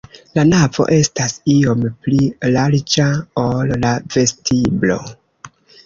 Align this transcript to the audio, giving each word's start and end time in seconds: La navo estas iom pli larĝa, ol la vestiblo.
La 0.37 0.43
navo 0.51 0.85
estas 0.95 1.35
iom 1.57 1.85
pli 2.07 2.25
larĝa, 2.57 3.07
ol 3.47 3.79
la 3.87 3.97
vestiblo. 4.19 5.03